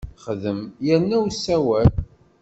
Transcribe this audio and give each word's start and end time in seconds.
Xdem 0.23 0.59
yerna 0.85 1.15
ur 1.23 1.29
ssawal! 1.31 1.89